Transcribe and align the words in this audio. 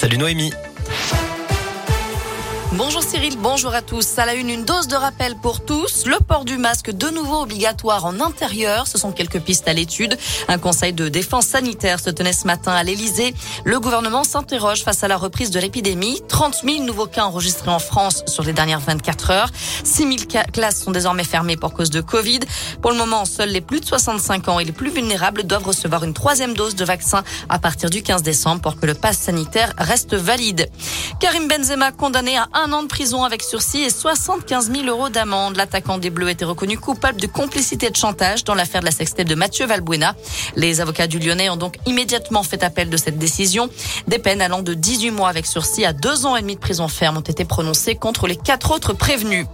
Salut 0.00 0.16
Noémie. 0.16 0.50
Bonjour 2.74 3.02
Cyril, 3.02 3.36
bonjour 3.36 3.74
à 3.74 3.82
tous. 3.82 4.16
À 4.16 4.26
la 4.26 4.34
une, 4.34 4.48
une 4.48 4.64
dose 4.64 4.86
de 4.86 4.94
rappel 4.94 5.34
pour 5.34 5.64
tous. 5.64 6.06
Le 6.06 6.20
port 6.20 6.44
du 6.44 6.56
masque 6.56 6.92
de 6.92 7.08
nouveau 7.08 7.42
obligatoire 7.42 8.04
en 8.04 8.20
intérieur. 8.20 8.86
Ce 8.86 8.96
sont 8.96 9.10
quelques 9.10 9.40
pistes 9.40 9.66
à 9.66 9.72
l'étude. 9.72 10.16
Un 10.46 10.56
conseil 10.56 10.92
de 10.92 11.08
défense 11.08 11.46
sanitaire 11.46 11.98
se 11.98 12.10
tenait 12.10 12.32
ce 12.32 12.46
matin 12.46 12.70
à 12.70 12.84
l'Elysée. 12.84 13.34
Le 13.64 13.80
gouvernement 13.80 14.22
s'interroge 14.22 14.84
face 14.84 15.02
à 15.02 15.08
la 15.08 15.16
reprise 15.16 15.50
de 15.50 15.58
l'épidémie. 15.58 16.22
30 16.28 16.62
000 16.64 16.84
nouveaux 16.84 17.08
cas 17.08 17.24
enregistrés 17.24 17.72
en 17.72 17.80
France 17.80 18.22
sur 18.28 18.44
les 18.44 18.52
dernières 18.52 18.78
24 18.78 19.30
heures. 19.32 19.50
6 19.82 20.26
000 20.30 20.42
classes 20.52 20.80
sont 20.84 20.92
désormais 20.92 21.24
fermées 21.24 21.56
pour 21.56 21.74
cause 21.74 21.90
de 21.90 22.00
Covid. 22.00 22.40
Pour 22.80 22.92
le 22.92 22.96
moment, 22.96 23.24
seuls 23.24 23.50
les 23.50 23.62
plus 23.62 23.80
de 23.80 23.86
65 23.86 24.46
ans 24.46 24.60
et 24.60 24.64
les 24.64 24.70
plus 24.70 24.90
vulnérables 24.90 25.42
doivent 25.42 25.66
recevoir 25.66 26.04
une 26.04 26.14
troisième 26.14 26.54
dose 26.54 26.76
de 26.76 26.84
vaccin 26.84 27.24
à 27.48 27.58
partir 27.58 27.90
du 27.90 28.04
15 28.04 28.22
décembre 28.22 28.62
pour 28.62 28.78
que 28.78 28.86
le 28.86 28.94
pass 28.94 29.18
sanitaire 29.18 29.72
reste 29.76 30.14
valide. 30.14 30.70
Karim 31.18 31.48
Benzema 31.48 31.90
condamné 31.90 32.38
à 32.38 32.48
un 32.60 32.72
an 32.74 32.82
de 32.82 32.88
prison 32.88 33.24
avec 33.24 33.42
sursis 33.42 33.80
et 33.80 33.90
75 33.90 34.70
000 34.70 34.86
euros 34.86 35.08
d'amende. 35.08 35.56
L'attaquant 35.56 35.96
des 35.96 36.10
Bleus 36.10 36.28
était 36.28 36.44
reconnu 36.44 36.76
coupable 36.76 37.18
de 37.18 37.26
complicité 37.26 37.88
de 37.88 37.96
chantage 37.96 38.44
dans 38.44 38.54
l'affaire 38.54 38.80
de 38.80 38.84
la 38.86 38.90
sextape 38.90 39.26
de 39.26 39.34
Mathieu 39.34 39.66
Valbuena. 39.66 40.14
Les 40.56 40.82
avocats 40.82 41.06
du 41.06 41.18
Lyonnais 41.18 41.48
ont 41.48 41.56
donc 41.56 41.76
immédiatement 41.86 42.42
fait 42.42 42.62
appel 42.62 42.90
de 42.90 42.96
cette 42.98 43.18
décision. 43.18 43.70
Des 44.08 44.18
peines 44.18 44.42
allant 44.42 44.60
de 44.60 44.74
18 44.74 45.10
mois 45.10 45.30
avec 45.30 45.46
sursis 45.46 45.86
à 45.86 45.94
deux 45.94 46.26
ans 46.26 46.36
et 46.36 46.42
demi 46.42 46.56
de 46.56 46.60
prison 46.60 46.88
ferme 46.88 47.16
ont 47.16 47.20
été 47.22 47.46
prononcées 47.46 47.94
contre 47.94 48.26
les 48.26 48.36
quatre 48.36 48.72
autres 48.72 48.92
prévenus. 48.92 49.46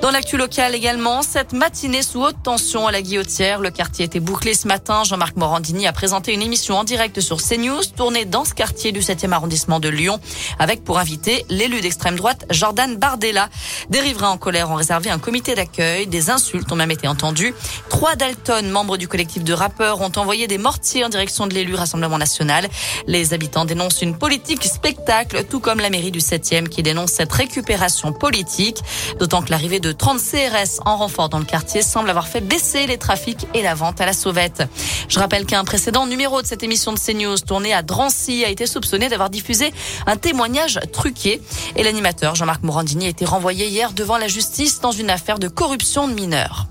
Dans 0.00 0.10
l'actu 0.10 0.38
locale 0.38 0.74
également, 0.74 1.20
cette 1.20 1.52
matinée 1.52 2.02
sous 2.02 2.22
haute 2.22 2.42
tension 2.42 2.86
à 2.86 2.92
la 2.92 3.02
Guillotière, 3.02 3.60
le 3.60 3.70
quartier 3.70 4.06
était 4.06 4.20
bouclé 4.20 4.54
ce 4.54 4.68
matin. 4.68 5.04
Jean-Marc 5.04 5.36
Morandini 5.36 5.86
a 5.86 5.92
présenté 5.92 6.32
une 6.32 6.42
émission 6.42 6.78
en 6.78 6.84
direct 6.84 7.20
sur 7.20 7.42
CNews, 7.42 7.84
tournée 7.96 8.24
dans 8.24 8.46
ce 8.46 8.54
quartier 8.54 8.92
du 8.92 9.00
7e 9.00 9.32
arrondissement 9.32 9.80
de 9.80 9.88
Lyon, 9.88 10.18
avec 10.58 10.82
pour 10.82 10.98
invité 10.98 11.44
l'élu 11.50 11.80
d'extrême 11.80 12.16
droite 12.16 12.37
Jordan 12.50 12.96
Bardella. 12.96 13.48
Des 13.90 14.00
riverains 14.00 14.30
en 14.30 14.38
colère 14.38 14.70
ont 14.70 14.74
réservé 14.74 15.10
un 15.10 15.18
comité 15.18 15.54
d'accueil. 15.54 16.06
Des 16.06 16.30
insultes 16.30 16.70
ont 16.72 16.76
même 16.76 16.90
été 16.90 17.08
entendues. 17.08 17.54
Trois 17.88 18.16
Dalton, 18.16 18.68
membres 18.70 18.96
du 18.96 19.08
collectif 19.08 19.44
de 19.44 19.52
rappeurs, 19.52 20.00
ont 20.00 20.12
envoyé 20.16 20.46
des 20.46 20.58
mortiers 20.58 21.04
en 21.04 21.08
direction 21.08 21.46
de 21.46 21.54
l'élu 21.54 21.74
Rassemblement 21.74 22.18
National. 22.18 22.68
Les 23.06 23.34
habitants 23.34 23.64
dénoncent 23.64 24.02
une 24.02 24.16
politique 24.16 24.64
spectacle, 24.64 25.44
tout 25.44 25.60
comme 25.60 25.80
la 25.80 25.90
mairie 25.90 26.10
du 26.10 26.20
7e 26.20 26.68
qui 26.68 26.82
dénonce 26.82 27.12
cette 27.12 27.32
récupération 27.32 28.12
politique. 28.12 28.78
D'autant 29.18 29.42
que 29.42 29.50
l'arrivée 29.50 29.80
de 29.80 29.92
30 29.92 30.18
CRS 30.18 30.80
en 30.84 30.96
renfort 30.96 31.28
dans 31.28 31.38
le 31.38 31.44
quartier 31.44 31.82
semble 31.82 32.10
avoir 32.10 32.28
fait 32.28 32.40
baisser 32.40 32.86
les 32.86 32.98
trafics 32.98 33.46
et 33.54 33.62
la 33.62 33.74
vente 33.74 34.00
à 34.00 34.06
la 34.06 34.12
sauvette. 34.12 34.62
Je 35.08 35.18
rappelle 35.18 35.46
qu'un 35.46 35.64
précédent 35.64 36.06
numéro 36.06 36.42
de 36.42 36.46
cette 36.46 36.62
émission 36.62 36.92
de 36.92 36.98
CNews 36.98 37.38
tournée 37.38 37.72
à 37.72 37.82
Drancy 37.82 38.44
a 38.44 38.48
été 38.48 38.66
soupçonné 38.66 39.08
d'avoir 39.08 39.30
diffusé 39.30 39.72
un 40.06 40.16
témoignage 40.16 40.80
truqué 40.92 41.40
et 41.76 41.82
l'animateur 41.82 42.27
Jean-Marc 42.34 42.62
Morandini 42.62 43.06
a 43.06 43.08
été 43.08 43.24
renvoyé 43.24 43.68
hier 43.68 43.92
devant 43.92 44.18
la 44.18 44.28
justice 44.28 44.80
dans 44.80 44.92
une 44.92 45.10
affaire 45.10 45.38
de 45.38 45.48
corruption 45.48 46.08
de 46.08 46.14
mineurs. 46.14 46.66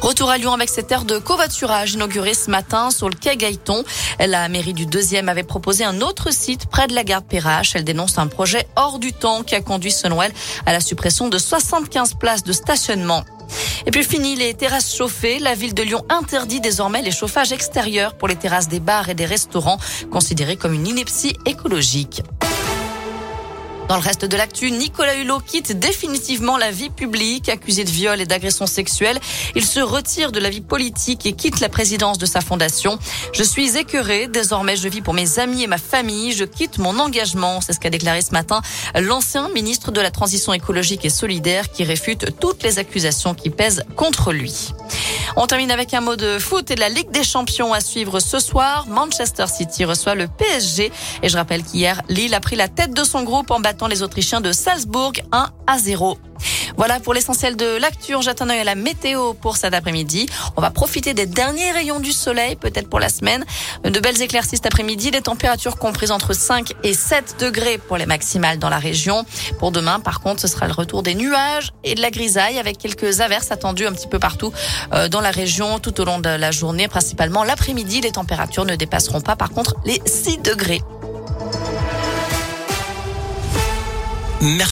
Retour 0.00 0.30
à 0.30 0.38
Lyon 0.38 0.54
avec 0.54 0.70
cette 0.70 0.90
aire 0.90 1.04
de 1.04 1.18
covoiturage 1.18 1.92
inaugurée 1.92 2.32
ce 2.32 2.50
matin 2.50 2.90
sur 2.90 3.10
le 3.10 3.14
quai 3.14 3.36
Gaëton. 3.36 3.84
La 4.18 4.48
mairie 4.48 4.72
du 4.72 4.86
deuxième 4.86 5.28
avait 5.28 5.42
proposé 5.42 5.84
un 5.84 6.00
autre 6.00 6.32
site 6.32 6.66
près 6.66 6.86
de 6.86 6.94
la 6.94 7.04
gare 7.04 7.22
Perrache. 7.22 7.76
Elle 7.76 7.84
dénonce 7.84 8.16
un 8.16 8.26
projet 8.26 8.66
hors 8.76 8.98
du 8.98 9.12
temps 9.12 9.42
qui 9.42 9.54
a 9.54 9.60
conduit 9.60 9.92
selon 9.92 10.20
à 10.20 10.72
la 10.72 10.80
suppression 10.80 11.28
de 11.28 11.36
75 11.36 12.14
places 12.14 12.44
de 12.44 12.52
stationnement. 12.52 13.24
Et 13.86 13.90
puis 13.90 14.04
fini 14.04 14.36
les 14.36 14.54
terrasses 14.54 14.94
chauffées. 14.94 15.38
La 15.38 15.54
ville 15.54 15.74
de 15.74 15.82
Lyon 15.82 16.02
interdit 16.08 16.60
désormais 16.60 17.02
les 17.02 17.10
chauffages 17.10 17.52
extérieurs 17.52 18.14
pour 18.14 18.28
les 18.28 18.36
terrasses 18.36 18.68
des 18.68 18.80
bars 18.80 19.10
et 19.10 19.14
des 19.14 19.26
restaurants, 19.26 19.78
considérés 20.10 20.56
comme 20.56 20.72
une 20.72 20.86
ineptie 20.86 21.36
écologique. 21.44 22.22
Dans 23.90 23.96
le 23.96 24.02
reste 24.02 24.24
de 24.24 24.36
l'actu, 24.36 24.70
Nicolas 24.70 25.16
Hulot 25.16 25.40
quitte 25.40 25.76
définitivement 25.76 26.56
la 26.56 26.70
vie 26.70 26.90
publique. 26.90 27.48
Accusé 27.48 27.82
de 27.82 27.90
viol 27.90 28.20
et 28.20 28.24
d'agression 28.24 28.68
sexuelle, 28.68 29.18
il 29.56 29.66
se 29.66 29.80
retire 29.80 30.30
de 30.30 30.38
la 30.38 30.48
vie 30.48 30.60
politique 30.60 31.26
et 31.26 31.32
quitte 31.32 31.58
la 31.58 31.68
présidence 31.68 32.16
de 32.16 32.24
sa 32.24 32.40
fondation. 32.40 33.00
Je 33.32 33.42
suis 33.42 33.76
écœuré. 33.76 34.28
Désormais, 34.28 34.76
je 34.76 34.86
vis 34.86 35.00
pour 35.00 35.12
mes 35.12 35.40
amis 35.40 35.64
et 35.64 35.66
ma 35.66 35.76
famille. 35.76 36.30
Je 36.30 36.44
quitte 36.44 36.78
mon 36.78 37.00
engagement. 37.00 37.60
C'est 37.60 37.72
ce 37.72 37.80
qu'a 37.80 37.90
déclaré 37.90 38.22
ce 38.22 38.30
matin 38.30 38.62
l'ancien 38.94 39.48
ministre 39.48 39.90
de 39.90 40.00
la 40.00 40.12
Transition 40.12 40.52
écologique 40.52 41.04
et 41.04 41.10
solidaire 41.10 41.68
qui 41.72 41.82
réfute 41.82 42.38
toutes 42.38 42.62
les 42.62 42.78
accusations 42.78 43.34
qui 43.34 43.50
pèsent 43.50 43.82
contre 43.96 44.30
lui. 44.30 44.68
On 45.36 45.46
termine 45.46 45.70
avec 45.70 45.94
un 45.94 46.00
mot 46.00 46.16
de 46.16 46.38
foot 46.38 46.70
et 46.70 46.74
de 46.74 46.80
la 46.80 46.88
Ligue 46.88 47.10
des 47.10 47.22
Champions 47.22 47.72
à 47.72 47.80
suivre 47.80 48.20
ce 48.20 48.38
soir. 48.38 48.86
Manchester 48.88 49.46
City 49.46 49.84
reçoit 49.84 50.14
le 50.14 50.26
PSG. 50.26 50.90
Et 51.22 51.28
je 51.28 51.36
rappelle 51.36 51.62
qu'hier, 51.62 52.02
Lille 52.08 52.34
a 52.34 52.40
pris 52.40 52.56
la 52.56 52.68
tête 52.68 52.92
de 52.94 53.04
son 53.04 53.22
groupe 53.22 53.50
en 53.50 53.60
battant 53.60 53.86
les 53.86 54.02
Autrichiens 54.02 54.40
de 54.40 54.52
Salzbourg 54.52 55.12
1 55.32 55.50
à 55.66 55.78
0. 55.78 56.18
Voilà 56.80 56.98
pour 56.98 57.12
l'essentiel 57.12 57.56
de 57.56 57.76
l'actu. 57.76 58.14
J'attends 58.22 58.48
à 58.48 58.64
la 58.64 58.74
météo 58.74 59.34
pour 59.34 59.58
cet 59.58 59.74
après-midi. 59.74 60.30
On 60.56 60.62
va 60.62 60.70
profiter 60.70 61.12
des 61.12 61.26
derniers 61.26 61.72
rayons 61.72 62.00
du 62.00 62.10
soleil, 62.10 62.56
peut-être 62.56 62.88
pour 62.88 62.98
la 62.98 63.10
semaine. 63.10 63.44
De 63.84 64.00
belles 64.00 64.22
éclaircies 64.22 64.56
cet 64.56 64.64
après-midi. 64.64 65.10
Les 65.10 65.20
températures 65.20 65.76
comprises 65.76 66.10
entre 66.10 66.32
5 66.32 66.72
et 66.82 66.94
7 66.94 67.36
degrés 67.38 67.76
pour 67.76 67.98
les 67.98 68.06
maximales 68.06 68.58
dans 68.58 68.70
la 68.70 68.78
région. 68.78 69.26
Pour 69.58 69.72
demain, 69.72 70.00
par 70.00 70.20
contre, 70.20 70.40
ce 70.40 70.48
sera 70.48 70.68
le 70.68 70.72
retour 70.72 71.02
des 71.02 71.14
nuages 71.14 71.70
et 71.84 71.94
de 71.94 72.00
la 72.00 72.10
grisaille 72.10 72.58
avec 72.58 72.78
quelques 72.78 73.20
averses 73.20 73.50
attendues 73.50 73.86
un 73.86 73.92
petit 73.92 74.08
peu 74.08 74.18
partout 74.18 74.50
euh, 74.94 75.08
dans 75.08 75.20
la 75.20 75.32
région 75.32 75.80
tout 75.80 76.00
au 76.00 76.06
long 76.06 76.18
de 76.18 76.30
la 76.30 76.50
journée, 76.50 76.88
principalement 76.88 77.44
l'après-midi. 77.44 78.00
Les 78.00 78.12
températures 78.12 78.64
ne 78.64 78.74
dépasseront 78.74 79.20
pas, 79.20 79.36
par 79.36 79.50
contre, 79.50 79.74
les 79.84 80.00
6 80.06 80.38
degrés. 80.38 80.80
Merci. 84.40 84.68